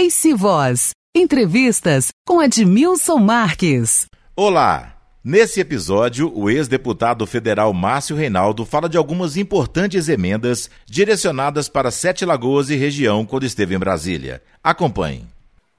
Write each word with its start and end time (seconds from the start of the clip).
Face 0.00 0.32
Voz. 0.32 0.92
Entrevistas 1.14 2.08
com 2.26 2.40
Admilson 2.40 3.18
Marques. 3.18 4.06
Olá! 4.34 4.96
Nesse 5.22 5.60
episódio, 5.60 6.32
o 6.34 6.48
ex-deputado 6.48 7.26
federal 7.26 7.70
Márcio 7.74 8.16
Reinaldo 8.16 8.64
fala 8.64 8.88
de 8.88 8.96
algumas 8.96 9.36
importantes 9.36 10.08
emendas 10.08 10.70
direcionadas 10.86 11.68
para 11.68 11.90
Sete 11.90 12.24
Lagoas 12.24 12.70
e 12.70 12.76
região 12.76 13.26
quando 13.26 13.44
esteve 13.44 13.74
em 13.74 13.78
Brasília. 13.78 14.42
Acompanhe. 14.64 15.26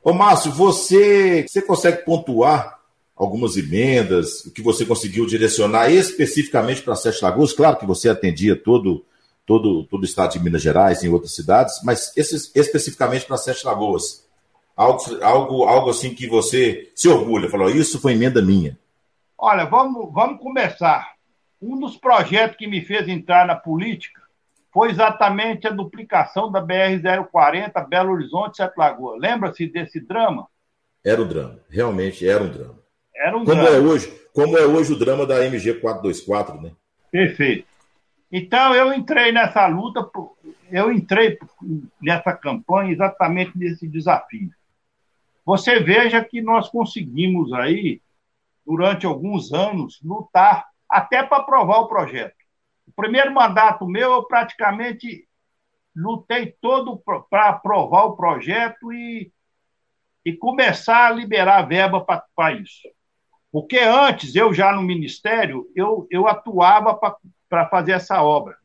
Ô 0.04 0.14
Márcio, 0.14 0.52
você, 0.52 1.48
você 1.50 1.60
consegue 1.60 2.06
pontuar 2.06 2.78
algumas 3.16 3.58
emendas, 3.58 4.46
o 4.46 4.52
que 4.52 4.62
você 4.62 4.86
conseguiu 4.86 5.26
direcionar 5.26 5.92
especificamente 5.92 6.84
para 6.84 6.96
Sete 6.96 7.24
Lagoas? 7.24 7.54
Claro 7.54 7.78
que 7.78 7.88
você 7.88 8.08
atendia 8.08 8.56
todo, 8.56 9.04
todo, 9.46 9.84
todo 9.86 10.02
o 10.02 10.05
estado 10.05 10.34
de 10.34 10.39
Minas 10.39 10.62
Gerais 10.62 11.04
em 11.04 11.10
outras 11.10 11.36
cidades, 11.36 11.82
mas 11.84 12.16
esses, 12.16 12.52
especificamente 12.55 13.26
para 13.26 13.38
Sete 13.38 13.66
Lagoas. 13.66 14.30
Algo, 14.76 15.00
algo, 15.21 15.64
algo 15.66 15.90
assim 15.90 16.14
que 16.14 16.27
você 16.27 16.90
se 16.95 17.08
orgulha, 17.09 17.50
falou, 17.50 17.70
isso 17.70 18.00
foi 18.00 18.14
emenda 18.14 18.41
minha. 18.41 18.77
Olha, 19.38 19.66
vamos, 19.66 20.12
vamos 20.14 20.41
começar. 20.41 21.12
Um 21.62 21.80
dos 21.80 21.98
projetos 21.98 22.58
que 22.58 22.67
me 22.67 22.81
fez 22.81 23.08
entrar 23.08 23.45
na 23.45 23.55
política 23.55 24.22
foi 24.73 24.90
exatamente 24.90 25.67
a 25.67 25.72
duplicação 25.72 26.52
da 26.52 26.62
BR-040 26.66 27.88
Belo 27.88 28.14
Horizonte 28.14 28.58
Sete 28.58 28.78
Lagoas. 28.78 29.20
Lembra-se 29.20 29.67
desse 29.67 30.00
drama? 30.00 30.48
Era 31.03 31.22
o 31.22 31.26
drama, 31.26 31.59
realmente 31.70 32.28
era 32.28 32.44
um 32.44 32.50
drama. 32.50 32.80
Era 33.16 33.38
um 33.38 33.45
como 33.45 33.62
drama. 33.62 33.78
É 33.78 33.80
hoje, 33.80 34.22
como 34.34 34.58
é 34.58 34.66
hoje 34.66 34.94
o 34.94 35.00
drama 35.00 35.26
da 35.26 35.45
MG 35.45 35.76
424, 35.76 36.62
né? 36.62 36.72
Perfeito. 37.12 37.70
Então 38.31 38.73
eu 38.73 38.94
entrei 38.94 39.31
nessa 39.31 39.67
luta, 39.67 40.09
eu 40.72 40.91
entrei 40.91 41.38
nessa 42.02 42.34
campanha 42.34 42.91
exatamente 42.91 43.58
nesse 43.58 43.88
desafio. 43.88 44.49
Você 45.45 45.80
veja 45.80 46.23
que 46.23 46.41
nós 46.41 46.70
conseguimos 46.70 47.52
aí 47.52 48.02
durante 48.66 49.06
alguns 49.06 49.52
anos, 49.52 50.00
lutar 50.03 50.67
até 50.88 51.23
para 51.23 51.39
aprovar 51.39 51.80
o 51.80 51.88
projeto. 51.88 52.36
O 52.88 52.91
primeiro 52.94 53.33
mandato 53.33 53.86
meu, 53.88 54.14
eu 54.14 54.23
praticamente 54.23 55.28
lutei 55.95 56.56
todo 56.61 57.02
para 57.30 57.50
aprovar 57.50 58.06
o 58.06 58.16
projeto 58.16 58.94
e, 58.94 59.31
e 60.25 60.34
começar 60.34 61.08
a 61.08 61.11
liberar 61.11 61.63
verba 61.63 62.06
para 62.36 62.53
isso. 62.53 62.88
Porque 63.52 63.80
antes, 63.80 64.36
eu 64.36 64.53
já 64.53 64.72
no 64.72 64.81
Ministério, 64.81 65.69
eu, 65.75 66.08
eu 66.09 66.28
atuava 66.28 66.94
para 66.95 67.17
fazer 67.69 67.94
essa 67.94 68.21
obra. 68.21 68.57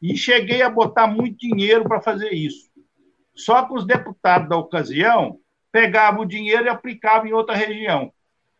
E 0.00 0.16
cheguei 0.16 0.62
a 0.62 0.70
botar 0.70 1.06
muito 1.06 1.38
dinheiro 1.38 1.84
para 1.84 2.00
fazer 2.00 2.32
isso. 2.32 2.70
Só 3.34 3.64
que 3.64 3.74
os 3.74 3.86
deputados 3.86 4.48
da 4.48 4.56
ocasião 4.56 5.38
pegavam 5.72 6.22
o 6.22 6.26
dinheiro 6.26 6.64
e 6.64 6.68
aplicavam 6.68 7.26
em 7.26 7.32
outra 7.32 7.54
região 7.54 8.12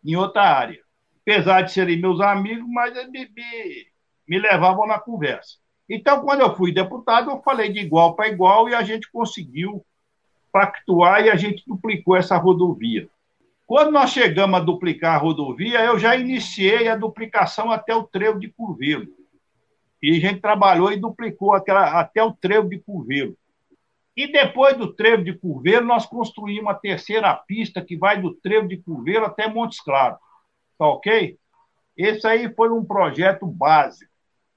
em 0.07 0.17
outra 0.17 0.43
área. 0.43 0.81
Apesar 1.23 1.63
de 1.63 1.73
serem 1.73 2.01
meus 2.01 2.21
amigos, 2.21 2.65
mas 2.69 2.95
me, 3.11 3.29
me, 3.35 3.87
me 4.29 4.39
levavam 4.39 4.87
na 4.87 4.99
conversa. 4.99 5.57
Então, 5.89 6.23
quando 6.23 6.41
eu 6.41 6.55
fui 6.55 6.73
deputado, 6.73 7.31
eu 7.31 7.43
falei 7.43 7.73
de 7.73 7.81
igual 7.81 8.15
para 8.15 8.29
igual 8.29 8.69
e 8.69 8.75
a 8.75 8.83
gente 8.83 9.11
conseguiu 9.11 9.85
pactuar 10.53 11.25
e 11.25 11.31
a 11.31 11.37
gente 11.37 11.65
duplicou 11.67 12.17
essa 12.17 12.37
rodovia. 12.37 13.09
Quando 13.67 13.91
nós 13.91 14.11
chegamos 14.11 14.61
a 14.61 14.63
duplicar 14.63 15.17
a 15.17 15.19
rodovia, 15.19 15.85
eu 15.85 15.99
já 15.99 16.15
iniciei 16.15 16.89
a 16.89 16.97
duplicação 16.97 17.71
até 17.71 17.95
o 17.95 18.05
trevo 18.05 18.39
de 18.39 18.49
Curvelo. 18.49 19.09
E 20.07 20.19
a 20.19 20.21
gente 20.21 20.41
trabalhou 20.41 20.93
e 20.93 21.01
duplicou 21.01 21.53
aquela, 21.53 21.99
até 21.99 22.23
o 22.23 22.31
trevo 22.33 22.69
de 22.69 22.79
Curvelo. 22.79 23.37
E 24.17 24.31
depois 24.31 24.77
do 24.77 24.93
trevo 24.93 25.25
de 25.25 25.33
Curvelo, 25.33 25.85
nós 25.85 26.07
construímos 26.07 26.71
a 26.71 26.75
terceira 26.75 27.35
pista 27.35 27.83
que 27.83 27.97
vai 27.97 28.23
do 28.23 28.33
trevo 28.33 28.69
de 28.69 28.77
Curvelo 28.77 29.27
até 29.27 29.49
Montes 29.49 29.81
Claros. 29.81 30.21
Tá 30.79 30.87
ok? 30.87 31.37
Esse 31.97 32.25
aí 32.25 32.55
foi 32.55 32.71
um 32.71 32.85
projeto 32.85 33.49
básico. 33.49 34.09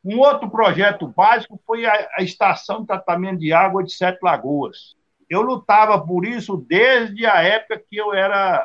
Um 0.05 0.19
outro 0.19 0.51
projeto 0.51 1.07
básico 1.07 1.59
foi 1.65 1.83
a, 1.83 2.09
a 2.15 2.21
estação 2.21 2.81
de 2.81 2.87
tratamento 2.87 3.39
de 3.39 3.51
água 3.51 3.83
de 3.83 3.91
Sete 3.91 4.19
Lagoas. 4.21 4.95
Eu 5.27 5.41
lutava 5.41 5.99
por 5.99 6.27
isso 6.27 6.57
desde 6.57 7.25
a 7.25 7.41
época 7.41 7.83
que 7.89 7.97
eu 7.97 8.13
era 8.13 8.63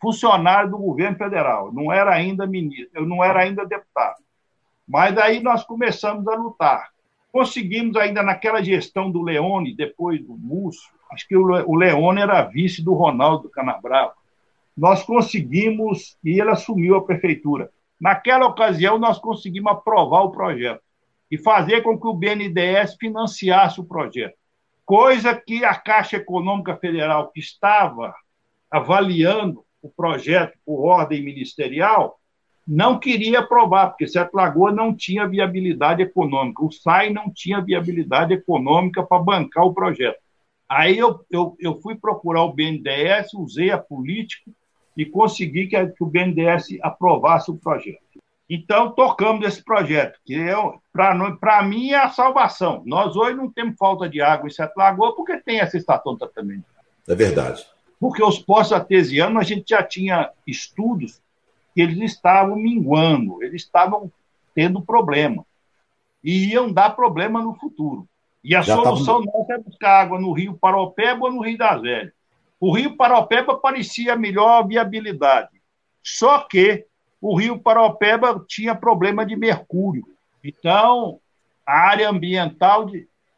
funcionário 0.00 0.70
do 0.70 0.78
governo 0.78 1.18
federal. 1.18 1.72
Não 1.72 1.92
era 1.92 2.14
ainda 2.14 2.46
ministro, 2.46 3.00
eu 3.00 3.04
não 3.04 3.24
era 3.24 3.40
ainda 3.40 3.66
deputado. 3.66 4.22
Mas 4.90 5.16
aí 5.16 5.40
nós 5.40 5.64
começamos 5.64 6.26
a 6.26 6.34
lutar. 6.34 6.90
Conseguimos 7.32 7.96
ainda 7.96 8.22
naquela 8.22 8.62
gestão 8.62 9.10
do 9.10 9.22
Leone, 9.22 9.74
depois 9.74 10.20
do 10.20 10.36
Múcio, 10.36 10.90
acho 11.12 11.26
que 11.28 11.36
o 11.36 11.74
Leone 11.76 12.20
era 12.20 12.42
vice 12.42 12.82
do 12.82 12.92
Ronaldo 12.92 13.48
Canabrava 13.48 14.14
nós 14.76 15.02
conseguimos, 15.02 16.16
e 16.24 16.40
ele 16.40 16.50
assumiu 16.50 16.96
a 16.96 17.04
prefeitura. 17.04 17.70
Naquela 18.00 18.46
ocasião, 18.46 18.98
nós 18.98 19.18
conseguimos 19.18 19.72
aprovar 19.72 20.22
o 20.22 20.30
projeto 20.30 20.80
e 21.30 21.36
fazer 21.36 21.82
com 21.82 21.98
que 21.98 22.06
o 22.06 22.14
BNDES 22.14 22.96
financiasse 22.98 23.80
o 23.80 23.84
projeto. 23.84 24.36
Coisa 24.86 25.34
que 25.34 25.64
a 25.64 25.74
Caixa 25.74 26.16
Econômica 26.16 26.76
Federal, 26.76 27.28
que 27.28 27.40
estava 27.40 28.14
avaliando 28.70 29.64
o 29.82 29.88
projeto 29.90 30.58
por 30.64 30.86
ordem 30.86 31.22
ministerial, 31.22 32.18
não 32.66 32.98
queria 32.98 33.40
aprovar, 33.40 33.88
porque 33.88 34.06
Sete 34.06 34.32
Lagoas 34.34 34.74
não 34.74 34.94
tinha 34.94 35.26
viabilidade 35.26 36.02
econômica. 36.02 36.64
O 36.64 36.70
SAI 36.70 37.10
não 37.10 37.32
tinha 37.32 37.60
viabilidade 37.60 38.32
econômica 38.34 39.02
para 39.02 39.22
bancar 39.22 39.64
o 39.64 39.74
projeto. 39.74 40.18
Aí 40.68 40.96
eu, 40.96 41.24
eu, 41.30 41.56
eu 41.58 41.80
fui 41.80 41.96
procurar 41.96 42.44
o 42.44 42.52
BNDES, 42.52 43.34
usei 43.34 43.72
a 43.72 43.78
política 43.78 44.50
e 44.96 45.04
consegui 45.04 45.66
que, 45.66 45.86
que 45.86 46.04
o 46.04 46.06
BNDES 46.06 46.78
aprovasse 46.82 47.50
o 47.50 47.56
projeto. 47.56 47.98
Então, 48.48 48.90
tocamos 48.92 49.46
esse 49.46 49.64
projeto, 49.64 50.18
que 50.24 50.34
é, 50.34 50.54
para 50.92 51.62
mim 51.62 51.90
é 51.90 51.96
a 51.96 52.10
salvação. 52.10 52.82
Nós 52.84 53.14
hoje 53.14 53.36
não 53.36 53.50
temos 53.50 53.76
falta 53.78 54.08
de 54.08 54.20
água 54.20 54.48
em 54.48 54.50
Sete 54.50 54.74
Lagoas 54.76 55.14
porque 55.14 55.38
tem 55.38 55.60
essa 55.60 55.76
estação 55.76 56.14
de 56.14 56.18
tratamento. 56.18 56.64
É 57.08 57.14
verdade. 57.14 57.64
Porque 57.98 58.22
os 58.22 58.38
poços 58.38 58.72
artesianos, 58.72 59.40
a 59.40 59.44
gente 59.44 59.70
já 59.70 59.82
tinha 59.82 60.30
estudos 60.46 61.20
que 61.74 61.80
eles 61.80 61.98
estavam 61.98 62.56
minguando, 62.56 63.42
eles 63.42 63.62
estavam 63.62 64.10
tendo 64.54 64.82
problema. 64.82 65.44
E 66.22 66.52
iam 66.52 66.72
dar 66.72 66.90
problema 66.90 67.42
no 67.42 67.54
futuro. 67.54 68.06
E 68.42 68.54
a 68.54 68.62
já 68.62 68.74
solução 68.74 69.24
tava... 69.24 69.38
nossa 69.38 69.52
é 69.54 69.58
buscar 69.58 70.00
água 70.00 70.20
no 70.20 70.32
Rio 70.32 70.54
Paropeba 70.54 71.26
ou 71.26 71.32
no 71.32 71.42
Rio 71.42 71.58
das 71.58 71.80
Velhas. 71.80 72.12
O 72.58 72.74
Rio 72.74 72.96
Paropeba 72.96 73.56
parecia 73.56 74.14
a 74.14 74.16
melhor 74.16 74.66
viabilidade. 74.66 75.60
Só 76.02 76.40
que 76.40 76.84
o 77.20 77.36
Rio 77.36 77.58
Paropeba 77.58 78.44
tinha 78.46 78.74
problema 78.74 79.24
de 79.24 79.36
mercúrio. 79.36 80.04
Então, 80.42 81.18
a 81.66 81.88
área 81.88 82.08
ambiental 82.08 82.90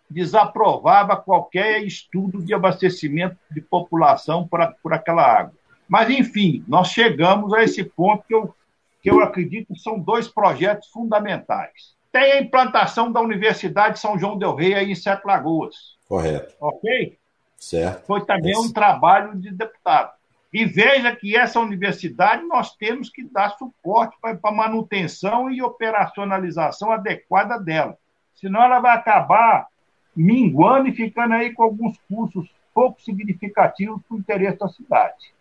desaprovava 0.08 1.16
qualquer 1.16 1.82
estudo 1.82 2.42
de 2.42 2.52
abastecimento 2.54 3.36
de 3.50 3.60
população 3.60 4.46
por, 4.46 4.60
por 4.82 4.92
aquela 4.92 5.22
água. 5.22 5.54
Mas, 5.88 6.10
enfim, 6.10 6.64
nós 6.66 6.88
chegamos 6.88 7.52
a 7.52 7.62
esse 7.62 7.84
ponto 7.84 8.24
que 8.26 8.34
eu, 8.34 8.54
que 9.02 9.10
eu 9.10 9.20
acredito 9.20 9.74
que 9.74 9.80
são 9.80 9.98
dois 9.98 10.28
projetos 10.28 10.88
fundamentais. 10.88 11.94
Tem 12.10 12.32
a 12.32 12.40
implantação 12.40 13.10
da 13.10 13.20
Universidade 13.20 13.98
São 13.98 14.18
João 14.18 14.38
Del 14.38 14.54
Rei 14.54 14.74
aí 14.74 14.90
em 14.90 14.94
Sete 14.94 15.24
Lagoas. 15.24 15.96
Correto. 16.06 16.54
Ok? 16.60 17.18
Certo. 17.56 18.06
Foi 18.06 18.24
também 18.24 18.56
um 18.58 18.72
trabalho 18.72 19.36
de 19.36 19.50
deputado. 19.50 20.12
E 20.52 20.66
veja 20.66 21.16
que 21.16 21.34
essa 21.34 21.58
universidade 21.58 22.42
nós 22.42 22.76
temos 22.76 23.08
que 23.08 23.24
dar 23.24 23.56
suporte 23.56 24.14
para 24.20 24.38
a 24.42 24.52
manutenção 24.52 25.50
e 25.50 25.62
operacionalização 25.62 26.92
adequada 26.92 27.58
dela. 27.58 27.96
Senão 28.34 28.62
ela 28.62 28.78
vai 28.78 28.94
acabar 28.94 29.68
minguando 30.14 30.88
e 30.88 30.92
ficando 30.92 31.32
aí 31.34 31.54
com 31.54 31.62
alguns 31.62 31.96
cursos 32.06 32.50
pouco 32.74 33.00
significativos 33.00 34.02
para 34.06 34.14
o 34.14 34.18
interesse 34.18 34.58
da 34.58 34.68
cidade. 34.68 35.32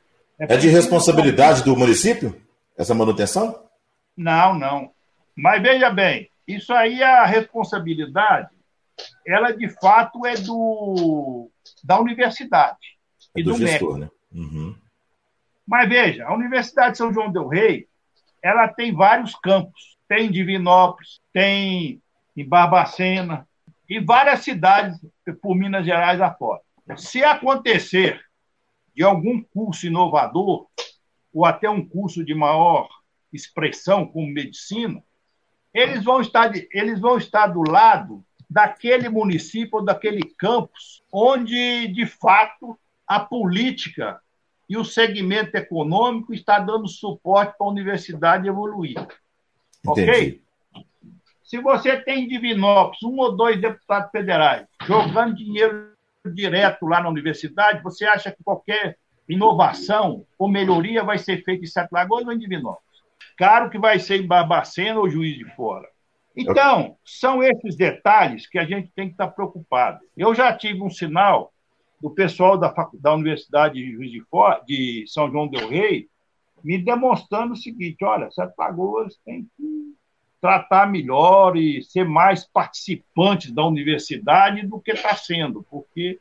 É, 0.42 0.56
é 0.56 0.58
de 0.58 0.68
responsabilidade 0.68 1.64
do 1.64 1.78
município 1.78 2.42
essa 2.78 2.96
manutenção? 2.96 3.64
Não, 4.18 4.58
não. 4.58 4.92
Mas 5.36 5.62
veja 5.62 5.90
bem, 5.92 6.30
isso 6.48 6.74
aí 6.74 7.02
a 7.04 7.26
responsabilidade 7.26 8.50
ela 9.26 9.52
de 9.52 9.70
fato 9.70 10.26
é 10.26 10.36
do 10.36 11.50
da 11.84 12.00
universidade 12.00 12.78
é 13.36 13.40
e 13.40 13.44
do, 13.44 13.52
do 13.54 13.58
gestor, 13.58 13.98
MEC. 13.98 14.02
Né? 14.02 14.10
Uhum. 14.34 14.76
Mas 15.68 15.88
veja, 15.88 16.26
a 16.26 16.34
Universidade 16.34 16.94
de 16.94 16.98
São 16.98 17.14
João 17.14 17.32
del 17.32 17.48
Rei, 17.48 17.88
ela 18.42 18.68
tem 18.68 18.94
vários 18.94 19.36
campos. 19.36 19.98
Tem 20.08 20.28
em 20.28 20.32
Divinópolis, 20.32 21.22
tem 21.32 22.02
em 22.36 22.48
Barbacena, 22.48 23.48
e 23.88 24.00
várias 24.00 24.42
cidades 24.42 25.00
por 25.42 25.56
Minas 25.56 25.86
Gerais 25.86 26.20
afora. 26.20 26.62
Se 26.98 27.24
acontecer 27.24 28.20
de 28.96 29.04
algum 29.04 29.42
curso 29.42 29.88
inovador, 29.88 30.68
ou 31.34 31.46
até 31.46 31.70
um 31.70 31.86
curso 31.86 32.24
de 32.24 32.34
maior 32.34 32.90
expressão, 33.32 34.06
como 34.06 34.28
medicina, 34.28 35.02
eles 35.74 36.04
vão 36.04 36.20
estar, 36.20 36.52
eles 36.72 37.00
vão 37.00 37.18
estar 37.18 37.48
do 37.48 37.62
lado 37.62 38.24
daquele 38.50 39.08
município 39.08 39.80
ou 39.80 39.86
daquele 39.86 40.24
campus 40.38 41.02
onde, 41.12 41.88
de 41.88 42.06
fato, 42.06 42.78
a 43.08 43.20
política 43.20 44.22
e 44.68 44.78
o 44.78 44.84
segmento 44.84 45.56
econômico 45.56 46.34
está 46.34 46.60
dando 46.60 46.88
suporte 46.88 47.58
para 47.58 47.68
a 47.68 47.70
universidade 47.70 48.48
evoluir. 48.48 48.98
Entendi. 49.86 50.10
Ok? 50.10 50.42
Se 51.44 51.58
você 51.60 51.98
tem 51.98 52.24
em 52.24 52.28
Divinópolis 52.28 53.04
um 53.04 53.18
ou 53.18 53.36
dois 53.36 53.60
deputados 53.60 54.12
federais 54.12 54.66
jogando 54.86 55.36
dinheiro 55.36 55.92
direto 56.30 56.86
lá 56.86 57.02
na 57.02 57.10
universidade, 57.10 57.84
você 57.84 58.06
acha 58.06 58.32
que 58.32 58.44
qualquer 58.44 58.98
inovação 59.28 60.26
ou 60.38 60.50
melhoria 60.50 61.04
vai 61.04 61.18
ser 61.18 61.44
feita 61.44 61.64
em 61.64 61.68
Sete 61.68 61.92
Lagoas 61.92 62.26
ou 62.26 62.34
em 62.34 62.38
Divinópolis? 62.38 63.02
Claro 63.38 63.70
que 63.70 63.80
vai 63.80 64.00
ser 64.00 64.22
em 64.22 64.28
Barbacena 64.28 65.00
ou 65.00 65.10
Juiz 65.10 65.36
de 65.38 65.46
Fora. 65.56 65.88
Então, 66.36 66.96
são 67.04 67.44
esses 67.44 67.76
detalhes 67.76 68.48
que 68.48 68.58
a 68.58 68.66
gente 68.66 68.92
tem 68.96 69.08
que 69.08 69.14
estar 69.14 69.28
preocupado. 69.28 70.00
Eu 70.16 70.34
já 70.34 70.56
tive 70.56 70.82
um 70.82 70.90
sinal 70.90 71.52
do 72.00 72.10
pessoal 72.10 72.58
da, 72.58 72.74
da 72.94 73.14
Universidade 73.14 73.76
de 73.76 73.92
Juiz 73.92 74.12
de, 74.12 74.22
Fora, 74.22 74.62
de 74.66 75.06
São 75.08 75.30
João 75.30 75.48
del 75.48 75.68
Rei 75.68 76.08
me 76.64 76.78
demonstrando 76.78 77.54
o 77.54 77.58
seguinte: 77.58 78.04
olha, 78.04 78.32
Sete 78.32 78.54
Lagoas 78.58 79.18
tem 79.26 79.48
que 79.58 79.96
tratar 80.42 80.88
melhor 80.88 81.56
e 81.56 81.84
ser 81.84 82.04
mais 82.04 82.44
participante 82.44 83.54
da 83.54 83.64
universidade 83.64 84.66
do 84.66 84.80
que 84.80 84.92
está 84.92 85.16
sendo, 85.16 85.64
porque 85.70 86.20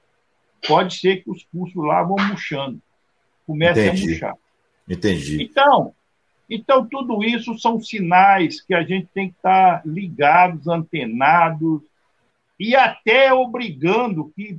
pode 0.69 0.99
ser 0.99 1.25
que 1.25 1.31
os 1.31 1.43
cursos 1.45 1.83
lá 1.83 2.03
vão 2.03 2.17
murchando, 2.29 2.81
comecem 3.47 3.87
Entendi. 3.87 4.03
a 4.03 4.07
murchar. 4.07 4.35
Entendi. 4.89 5.43
Então, 5.43 5.95
então, 6.51 6.85
tudo 6.85 7.23
isso 7.23 7.57
são 7.59 7.81
sinais 7.81 8.61
que 8.61 8.75
a 8.75 8.83
gente 8.83 9.09
tem 9.15 9.31
que 9.31 9.37
estar 9.37 9.83
ligados, 9.87 10.67
antenados, 10.67 11.81
e 12.59 12.75
até 12.75 13.33
obrigando 13.33 14.31
que 14.35 14.59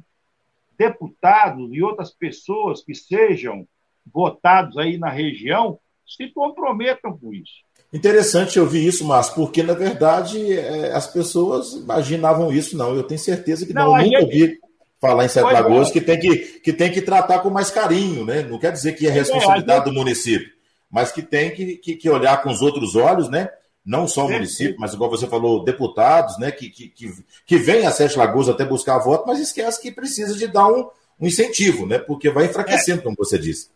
deputados 0.77 1.69
e 1.71 1.83
outras 1.83 2.11
pessoas 2.11 2.81
que 2.81 2.95
sejam 2.95 3.67
votados 4.11 4.77
aí 4.77 4.97
na 4.97 5.09
região 5.09 5.77
se 6.07 6.29
comprometam 6.29 7.15
com 7.17 7.33
isso. 7.33 7.61
Interessante 7.93 8.57
ouvir 8.57 8.87
isso, 8.87 9.05
Márcio, 9.05 9.35
porque, 9.35 9.61
na 9.61 9.73
verdade, 9.73 10.57
é, 10.57 10.93
as 10.93 11.07
pessoas 11.07 11.73
imaginavam 11.73 12.51
isso, 12.51 12.77
não. 12.77 12.95
Eu 12.95 13.03
tenho 13.03 13.19
certeza 13.19 13.65
que 13.65 13.73
não. 13.73 13.87
não 13.87 13.97
eu 13.97 14.05
nunca 14.05 14.21
gente... 14.21 14.25
ouvi 14.25 14.59
falar 15.01 15.25
em 15.25 15.27
Sete 15.27 15.43
pois 15.43 15.53
Lagoas 15.53 15.89
é. 15.89 15.91
que, 15.91 16.01
tem 16.01 16.19
que, 16.19 16.37
que 16.61 16.71
tem 16.71 16.91
que 16.91 17.01
tratar 17.01 17.39
com 17.39 17.49
mais 17.49 17.69
carinho, 17.69 18.23
né? 18.23 18.43
Não 18.43 18.57
quer 18.57 18.71
dizer 18.71 18.93
que 18.93 19.07
é, 19.07 19.09
é 19.09 19.11
responsabilidade 19.11 19.81
é, 19.81 19.83
gente... 19.83 19.93
do 19.93 19.99
município, 19.99 20.49
mas 20.89 21.11
que 21.11 21.21
tem 21.21 21.51
que, 21.51 21.75
que, 21.77 21.95
que, 21.95 22.09
olhar 22.09 22.41
com 22.41 22.49
os 22.49 22.61
outros 22.61 22.95
olhos, 22.95 23.27
né? 23.27 23.49
Não 23.83 24.07
só 24.07 24.27
o 24.27 24.31
município, 24.31 24.75
mas 24.79 24.93
igual 24.93 25.09
você 25.09 25.27
falou, 25.27 25.65
deputados, 25.65 26.37
né? 26.39 26.49
Que, 26.49 26.69
que, 26.69 26.87
que, 26.87 27.13
que 27.45 27.57
vêm 27.57 27.85
a 27.85 27.91
Sete 27.91 28.17
Lagoas 28.17 28.47
até 28.47 28.63
buscar 28.63 28.99
voto, 28.99 29.25
mas 29.27 29.39
esquece 29.39 29.81
que 29.81 29.91
precisa 29.91 30.37
de 30.37 30.47
dar 30.47 30.67
um, 30.67 30.87
um 31.19 31.27
incentivo, 31.27 31.85
né? 31.85 31.97
Porque 31.97 32.29
vai 32.29 32.45
enfraquecendo, 32.45 33.01
é. 33.01 33.03
como 33.03 33.17
você 33.17 33.37
disse. 33.37 33.69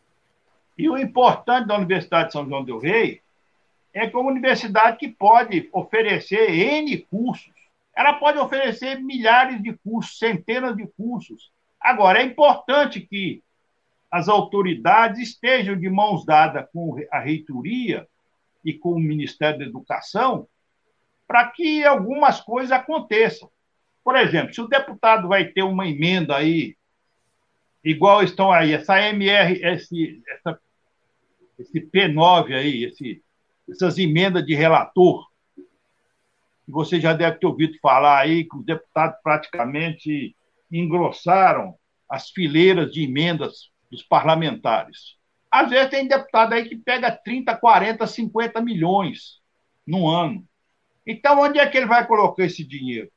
E 0.78 0.88
o 0.88 0.98
importante 0.98 1.68
da 1.68 1.76
Universidade 1.76 2.28
de 2.28 2.34
São 2.34 2.48
João 2.48 2.64
del 2.64 2.78
Rei 2.80 3.25
é 3.96 4.10
que 4.10 4.18
uma 4.18 4.30
universidade 4.30 4.98
que 4.98 5.08
pode 5.08 5.70
oferecer 5.72 6.50
N 6.52 6.98
cursos. 7.10 7.50
Ela 7.96 8.14
pode 8.14 8.38
oferecer 8.38 9.02
milhares 9.02 9.64
de 9.64 9.72
cursos, 9.72 10.20
centenas 10.20 10.76
de 10.76 10.86
cursos. 10.98 11.50
Agora, 11.80 12.20
é 12.20 12.24
importante 12.24 13.00
que 13.00 13.42
as 14.12 14.28
autoridades 14.28 15.20
estejam 15.20 15.80
de 15.80 15.90
mãos 15.90 16.26
dadas 16.26 16.68
com 16.74 16.98
a 17.10 17.20
reitoria 17.20 18.06
e 18.66 18.74
com 18.74 18.92
o 18.92 19.00
Ministério 19.00 19.60
da 19.60 19.66
Educação 19.66 20.46
para 21.26 21.48
que 21.48 21.86
algumas 21.86 22.42
coisas 22.42 22.74
aconteçam. 22.74 23.50
Por 24.04 24.18
exemplo, 24.18 24.54
se 24.54 24.62
o 24.62 24.68
deputado 24.68 25.30
vai 25.30 25.46
ter 25.46 25.64
uma 25.64 25.88
emenda 25.88 26.36
aí, 26.36 26.76
igual 27.82 28.22
estão 28.22 28.52
aí, 28.52 28.74
essa 28.74 29.02
MR, 29.02 29.60
esse, 29.64 30.22
essa 30.28 30.60
esse 31.58 31.80
P9 31.80 32.54
aí, 32.54 32.84
esse, 32.84 33.24
essas 33.70 33.98
emendas 33.98 34.46
de 34.46 34.54
relator, 34.56 35.26
que 36.66 36.72
você 36.72 37.00
já 37.00 37.14
deve 37.14 37.38
ter 37.38 37.48
ouvido 37.48 37.78
falar 37.82 38.20
aí, 38.20 38.44
que 38.44 38.58
os 38.58 38.66
deputados 38.66 39.18
praticamente 39.24 40.36
engrossaram 40.72 41.76
as 42.10 42.30
fileiras 42.30 42.92
de 42.92 43.04
emendas 43.04 43.72
dos 43.90 44.04
parlamentares. 44.04 45.16
Às 45.50 45.70
vezes 45.70 45.90
tem 45.90 46.08
deputado 46.08 46.54
aí 46.54 46.68
que 46.68 46.76
pega 46.76 47.12
30, 47.12 47.56
40, 47.56 48.06
50 48.06 48.62
milhões 48.62 49.42
no 49.86 50.08
ano. 50.08 50.46
Então, 51.06 51.40
onde 51.40 51.60
é 51.60 51.68
que 51.68 51.78
ele 51.78 51.86
vai 51.86 52.06
colocar 52.06 52.44
esse 52.44 52.64
dinheiro? 52.64 53.10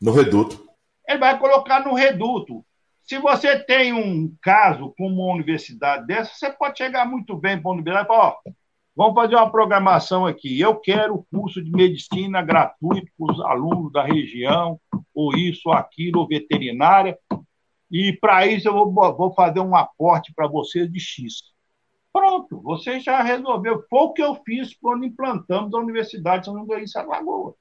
No 0.00 0.12
reduto. 0.12 0.68
Ele 1.08 1.18
vai 1.18 1.38
colocar 1.38 1.84
no 1.84 1.94
reduto. 1.94 2.64
Se 3.02 3.18
você 3.18 3.58
tem 3.58 3.92
um 3.92 4.34
caso 4.42 4.94
como 4.96 5.22
uma 5.22 5.34
universidade 5.34 6.06
dessa, 6.06 6.34
você 6.34 6.50
pode 6.50 6.78
chegar 6.78 7.06
muito 7.06 7.36
bem 7.36 7.60
para 7.60 7.70
a 7.70 7.74
universidade 7.74 8.04
e 8.04 8.08
falar: 8.08 8.28
ó, 8.28 8.50
vamos 8.94 9.14
fazer 9.14 9.36
uma 9.36 9.50
programação 9.50 10.26
aqui. 10.26 10.60
Eu 10.60 10.76
quero 10.76 11.26
curso 11.30 11.62
de 11.62 11.70
medicina 11.70 12.42
gratuito 12.42 13.10
para 13.18 13.32
os 13.32 13.40
alunos 13.40 13.92
da 13.92 14.04
região, 14.04 14.80
ou 15.14 15.36
isso, 15.36 15.68
ou 15.68 15.74
aquilo, 15.74 16.20
ou 16.20 16.28
veterinária. 16.28 17.18
E 17.90 18.12
para 18.12 18.46
isso 18.46 18.68
eu 18.68 18.72
vou, 18.72 18.92
vou 19.16 19.32
fazer 19.34 19.60
um 19.60 19.74
aporte 19.74 20.32
para 20.34 20.46
vocês 20.46 20.90
de 20.90 21.00
X. 21.00 21.42
Pronto, 22.12 22.60
você 22.60 23.00
já 23.00 23.22
resolveu. 23.22 23.84
Foi 23.88 24.00
o 24.00 24.12
que 24.12 24.22
eu 24.22 24.34
fiz 24.44 24.74
quando 24.74 25.04
implantamos 25.04 25.72
a 25.74 25.78
Universidade 25.78 26.40
de 26.40 26.46
São 26.46 26.64
Luís 26.64 26.94
em 26.94 27.06
Lagoa. 27.06 27.54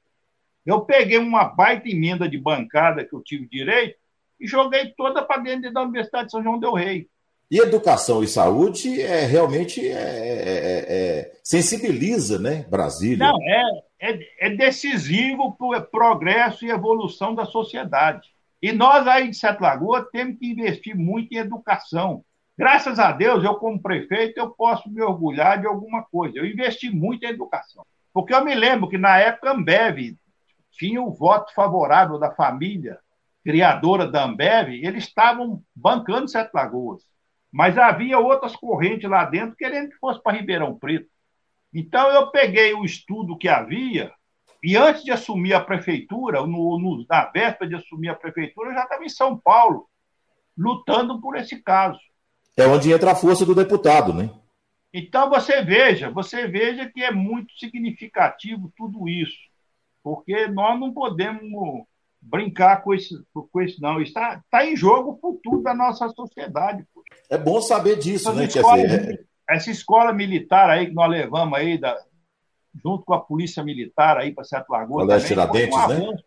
Eu 0.66 0.82
peguei 0.82 1.18
uma 1.18 1.46
baita 1.46 1.90
emenda 1.90 2.28
de 2.28 2.38
bancada 2.38 3.06
que 3.06 3.14
eu 3.14 3.22
tive 3.22 3.48
direito 3.48 3.98
e 4.40 4.48
joguei 4.48 4.94
toda 4.96 5.24
para 5.24 5.42
dentro 5.42 5.72
da 5.72 5.82
Universidade 5.82 6.26
de 6.26 6.32
São 6.32 6.44
João 6.44 6.60
Del 6.60 6.74
Rei. 6.74 7.08
E 7.52 7.58
educação 7.58 8.24
e 8.24 8.28
saúde 8.28 9.02
é 9.02 9.26
realmente 9.26 9.82
é, 9.88 9.92
é, 9.92 9.98
é, 9.98 10.96
é 10.98 11.40
sensibiliza, 11.44 12.38
né, 12.38 12.64
Brasília? 12.70 13.26
Não, 13.26 13.42
é, 13.42 13.64
é, 14.00 14.48
é 14.48 14.50
decisivo 14.56 15.56
para 15.58 15.80
o 15.80 15.82
progresso 15.82 16.64
e 16.64 16.70
evolução 16.70 17.34
da 17.34 17.46
sociedade. 17.46 18.30
E 18.62 18.72
nós 18.72 19.08
aí 19.08 19.30
de 19.30 19.36
Sete 19.36 19.62
Lagoas 19.62 20.06
temos 20.12 20.38
que 20.38 20.52
investir 20.52 20.96
muito 20.96 21.34
em 21.34 21.38
educação. 21.38 22.24
Graças 22.56 23.00
a 23.00 23.12
Deus, 23.12 23.44
eu 23.44 23.56
como 23.56 23.82
prefeito, 23.82 24.38
eu 24.38 24.50
posso 24.52 24.90
me 24.90 25.02
orgulhar 25.02 25.60
de 25.60 25.66
alguma 25.66 26.04
coisa. 26.04 26.38
Eu 26.38 26.46
investi 26.46 26.92
muito 26.92 27.24
em 27.24 27.30
educação. 27.30 27.84
Porque 28.14 28.34
eu 28.34 28.44
me 28.44 28.54
lembro 28.54 28.90
que 28.90 28.98
na 28.98 29.18
época 29.18 29.52
Ambev 29.52 30.16
tinha 30.72 31.02
o 31.02 31.12
voto 31.12 31.54
favorável 31.54 32.20
da 32.20 32.32
família 32.32 33.00
criadora 33.44 34.06
da 34.06 34.26
Ambev, 34.26 34.70
eles 34.70 35.06
estavam 35.06 35.64
bancando 35.76 36.28
Sete 36.28 36.52
Lagoas. 36.54 37.02
Mas 37.52 37.78
havia 37.78 38.20
outras 38.20 38.56
correntes 38.56 39.10
lá 39.10 39.26
dentro 39.26 39.56
querendo 39.56 39.90
que 39.90 39.98
fosse 39.98 40.22
para 40.22 40.38
Ribeirão 40.38 40.78
Preto. 40.78 41.10
Então 41.74 42.10
eu 42.10 42.32
peguei 42.32 42.74
o 42.74 42.86
estudo 42.86 43.38
que 43.38 43.48
havia 43.48 44.12
e 44.62 44.76
antes 44.76 45.04
de 45.04 45.12
assumir 45.12 45.54
a 45.54 45.64
prefeitura, 45.64 46.42
no, 46.42 46.78
no, 46.78 47.06
na 47.10 47.26
véspera 47.26 47.70
de 47.70 47.76
assumir 47.76 48.10
a 48.10 48.16
prefeitura, 48.16 48.70
eu 48.70 48.74
já 48.74 48.84
estava 48.84 49.06
em 49.06 49.10
São 49.10 49.38
Paulo, 49.38 49.88
lutando 50.58 51.22
por 51.22 51.38
esse 51.38 51.62
caso. 51.62 52.00
É 52.58 52.68
onde 52.68 52.92
entra 52.92 53.12
a 53.12 53.16
força 53.16 53.46
do 53.46 53.56
deputado, 53.56 54.14
né? 54.14 54.30
Então 54.94 55.30
você 55.30 55.62
veja, 55.62 56.10
você 56.10 56.48
veja 56.48 56.90
que 56.90 57.02
é 57.04 57.12
muito 57.12 57.54
significativo 57.58 58.74
tudo 58.76 59.08
isso, 59.08 59.38
porque 60.04 60.48
nós 60.48 60.78
não 60.78 60.92
podemos 60.92 61.86
brincar 62.20 62.82
com 62.84 62.94
isso, 62.94 63.26
com 63.32 63.62
isso 63.62 63.80
não. 63.82 64.02
Está, 64.02 64.42
está 64.44 64.66
em 64.66 64.76
jogo 64.76 65.12
o 65.12 65.20
futuro 65.20 65.62
da 65.62 65.74
nossa 65.74 66.10
sociedade. 66.10 66.86
É 67.30 67.38
bom 67.38 67.62
saber 67.62 67.98
disso, 67.98 68.34
né? 68.34 68.46
Escola, 68.46 68.82
dizer, 68.82 69.26
é... 69.48 69.56
Essa 69.56 69.72
escola 69.72 70.14
militar 70.14 70.70
aí 70.70 70.88
que 70.88 70.94
nós 70.94 71.10
levamos 71.10 71.58
aí, 71.58 71.78
da, 71.78 71.98
junto 72.84 73.04
com 73.04 73.14
a 73.14 73.22
polícia 73.22 73.64
militar 73.64 74.18
aí 74.18 74.34
para 74.34 74.44
Sete 74.44 74.70
Lagoas. 74.70 75.08
Também, 75.08 75.26
Tiradentes, 75.26 75.76
foi, 75.76 75.86
um 75.86 75.88
né? 75.88 75.96
avanço, 75.96 76.24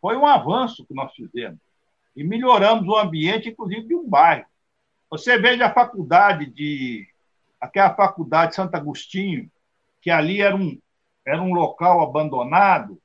foi 0.00 0.16
um 0.16 0.26
avanço 0.26 0.86
que 0.86 0.94
nós 0.94 1.12
fizemos. 1.14 1.58
E 2.14 2.24
melhoramos 2.24 2.88
o 2.88 2.96
ambiente, 2.96 3.50
inclusive, 3.50 3.86
de 3.86 3.94
um 3.94 4.08
bairro. 4.08 4.46
Você 5.10 5.38
veja 5.38 5.66
a 5.66 5.72
faculdade 5.72 6.46
de. 6.46 7.06
aquela 7.60 7.94
faculdade 7.94 8.50
de 8.50 8.56
Santo 8.56 8.74
Agostinho, 8.74 9.50
que 10.00 10.10
ali 10.10 10.40
era 10.40 10.56
um, 10.56 10.78
era 11.24 11.40
um 11.40 11.52
local 11.52 12.00
abandonado, 12.00 13.00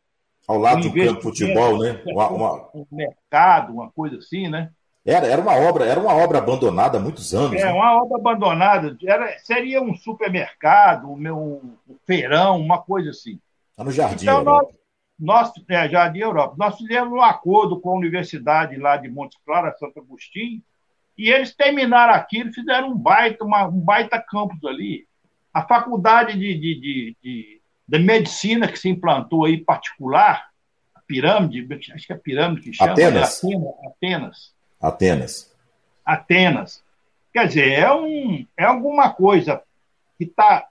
ao 0.47 0.57
lado 0.57 0.81
do 0.81 0.93
campo 0.93 1.15
de 1.15 1.21
futebol, 1.21 1.77
né? 1.77 2.01
Uma, 2.05 2.29
uma... 2.29 2.69
Um 2.73 2.85
mercado, 2.91 3.73
uma 3.73 3.91
coisa 3.91 4.17
assim, 4.17 4.47
né? 4.47 4.71
Era, 5.03 5.25
era 5.25 5.41
uma 5.41 5.55
obra, 5.55 5.85
era 5.85 5.99
uma 5.99 6.13
obra 6.13 6.37
abandonada 6.37 6.97
há 6.97 7.01
muitos 7.01 7.33
anos. 7.33 7.59
É, 7.59 7.65
né? 7.65 7.71
uma 7.71 8.03
obra 8.03 8.17
abandonada. 8.17 8.95
Era, 9.03 9.37
seria 9.39 9.81
um 9.81 9.95
supermercado, 9.95 11.09
um, 11.11 11.75
um 11.89 11.95
feirão, 12.05 12.59
uma 12.59 12.79
coisa 12.79 13.09
assim. 13.09 13.39
Está 13.71 13.83
no 13.83 13.91
Jardim 13.91 14.25
então, 14.25 14.39
Europa. 14.39 14.73
Nós, 15.19 15.51
nós, 15.55 15.65
é, 15.69 15.89
Jardim 15.89 16.19
Europa. 16.19 16.55
Nós 16.57 16.77
fizemos 16.77 17.11
um 17.11 17.21
acordo 17.21 17.79
com 17.79 17.89
a 17.89 17.97
Universidade 17.97 18.77
lá 18.77 18.95
de 18.95 19.09
Montes 19.09 19.39
Claros, 19.43 19.77
Santo 19.79 19.99
Agostinho, 19.99 20.61
e 21.17 21.29
eles 21.29 21.55
terminaram 21.55 22.13
aquilo, 22.13 22.53
fizeram 22.53 22.89
um 22.89 22.97
baita, 22.97 23.43
uma, 23.43 23.67
um 23.67 23.79
baita 23.79 24.19
campus 24.19 24.63
ali. 24.65 25.07
A 25.51 25.63
faculdade 25.63 26.33
de, 26.37 26.53
de, 26.53 26.79
de, 26.79 27.17
de 27.23 27.61
da 27.87 27.99
medicina 27.99 28.67
que 28.67 28.79
se 28.79 28.87
implantou 28.87 29.45
aí 29.45 29.57
particular, 29.57 30.49
a 30.95 31.01
pirâmide, 31.01 31.67
acho 31.93 32.07
que 32.07 32.13
é 32.13 32.15
a 32.15 32.19
pirâmide 32.19 32.61
que 32.61 32.73
chama, 32.73 32.93
Atenas. 32.93 33.43
É 33.43 33.47
Atenas. 33.47 33.75
Atenas. 33.85 34.60
Atenas. 36.05 36.83
Quer 37.33 37.47
dizer, 37.47 37.71
é, 37.71 37.93
um, 37.93 38.45
é 38.57 38.65
alguma 38.65 39.13
coisa 39.13 39.61
que 40.17 40.25
está 40.25 40.67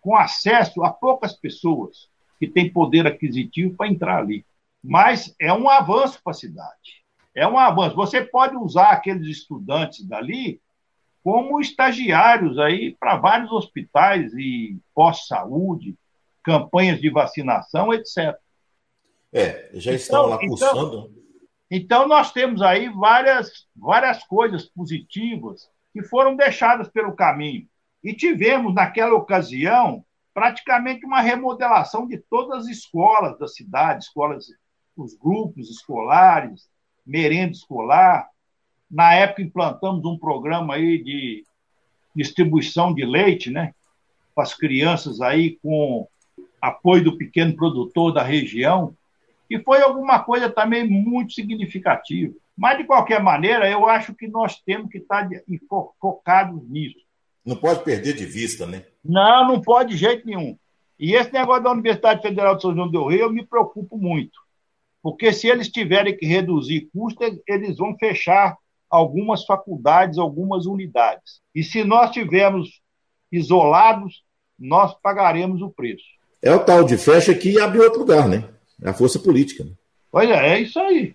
com 0.00 0.16
acesso 0.16 0.82
a 0.82 0.90
poucas 0.90 1.34
pessoas 1.34 2.08
que 2.38 2.46
têm 2.46 2.72
poder 2.72 3.06
aquisitivo 3.06 3.74
para 3.76 3.88
entrar 3.88 4.18
ali. 4.18 4.44
Mas 4.82 5.34
é 5.40 5.52
um 5.52 5.68
avanço 5.68 6.20
para 6.22 6.30
a 6.30 6.34
cidade. 6.34 7.04
É 7.34 7.46
um 7.46 7.58
avanço. 7.58 7.96
Você 7.96 8.22
pode 8.22 8.56
usar 8.56 8.90
aqueles 8.90 9.26
estudantes 9.28 10.04
dali 10.06 10.60
como 11.22 11.60
estagiários 11.60 12.58
aí 12.58 12.96
para 12.98 13.16
vários 13.16 13.52
hospitais 13.52 14.32
e 14.34 14.78
pós-saúde, 14.94 15.94
campanhas 16.42 17.00
de 17.00 17.10
vacinação, 17.10 17.92
etc. 17.92 18.34
É, 19.32 19.70
já 19.74 19.92
estão 19.92 20.20
então, 20.20 20.30
lá 20.30 20.38
pulsando. 20.38 21.10
Então, 21.10 21.27
então, 21.70 22.08
nós 22.08 22.32
temos 22.32 22.62
aí 22.62 22.88
várias, 22.88 23.66
várias 23.76 24.24
coisas 24.24 24.64
positivas 24.64 25.68
que 25.92 26.02
foram 26.02 26.34
deixadas 26.34 26.88
pelo 26.88 27.14
caminho. 27.14 27.66
E 28.02 28.14
tivemos, 28.14 28.74
naquela 28.74 29.14
ocasião, 29.14 30.04
praticamente 30.32 31.04
uma 31.04 31.20
remodelação 31.20 32.06
de 32.06 32.18
todas 32.18 32.60
as 32.60 32.68
escolas 32.68 33.38
da 33.38 33.46
cidade, 33.46 34.04
escolas, 34.04 34.46
os 34.96 35.14
grupos 35.14 35.68
escolares, 35.68 36.68
merenda 37.04 37.52
escolar. 37.52 38.28
Na 38.90 39.12
época, 39.14 39.42
implantamos 39.42 40.04
um 40.06 40.18
programa 40.18 40.74
aí 40.74 41.02
de 41.02 41.44
distribuição 42.16 42.94
de 42.94 43.04
leite, 43.04 43.50
né? 43.50 43.74
Para 44.34 44.44
as 44.44 44.54
crianças 44.54 45.20
aí 45.20 45.58
com 45.62 46.08
apoio 46.60 47.04
do 47.04 47.18
pequeno 47.18 47.54
produtor 47.54 48.12
da 48.12 48.22
região, 48.22 48.96
e 49.48 49.58
foi 49.60 49.80
alguma 49.80 50.18
coisa 50.20 50.50
também 50.50 50.88
muito 50.88 51.32
significativa. 51.32 52.34
Mas, 52.56 52.78
de 52.78 52.84
qualquer 52.84 53.22
maneira, 53.22 53.70
eu 53.70 53.88
acho 53.88 54.14
que 54.14 54.26
nós 54.26 54.60
temos 54.60 54.90
que 54.90 54.98
estar 54.98 55.28
focados 56.00 56.68
nisso. 56.68 56.98
Não 57.44 57.56
pode 57.56 57.82
perder 57.84 58.14
de 58.14 58.26
vista, 58.26 58.66
né? 58.66 58.84
Não, 59.04 59.48
não 59.48 59.60
pode 59.60 59.90
de 59.90 59.96
jeito 59.96 60.26
nenhum. 60.26 60.58
E 60.98 61.14
esse 61.14 61.32
negócio 61.32 61.62
da 61.62 61.70
Universidade 61.70 62.20
Federal 62.20 62.56
de 62.56 62.62
São 62.62 62.74
João 62.74 62.90
del 62.90 63.06
Rei, 63.06 63.22
eu 63.22 63.32
me 63.32 63.46
preocupo 63.46 63.96
muito. 63.96 64.38
Porque 65.00 65.32
se 65.32 65.46
eles 65.46 65.68
tiverem 65.68 66.16
que 66.16 66.26
reduzir 66.26 66.90
custos, 66.92 67.38
eles 67.46 67.76
vão 67.76 67.96
fechar 67.96 68.56
algumas 68.90 69.44
faculdades, 69.44 70.18
algumas 70.18 70.66
unidades. 70.66 71.40
E 71.54 71.62
se 71.62 71.84
nós 71.84 72.10
tivermos 72.10 72.80
isolados, 73.30 74.24
nós 74.58 74.94
pagaremos 75.00 75.62
o 75.62 75.70
preço. 75.70 76.04
É 76.42 76.52
o 76.52 76.64
tal 76.64 76.84
de 76.84 76.98
fecha 76.98 77.34
que 77.34 77.60
abre 77.60 77.78
outro 77.78 78.00
lugar, 78.00 78.28
né? 78.28 78.44
É 78.82 78.90
a 78.90 78.94
força 78.94 79.18
política. 79.18 79.64
Né? 79.64 79.72
Pois 80.10 80.28
é, 80.28 80.54
é 80.54 80.60
isso 80.60 80.78
aí. 80.78 81.14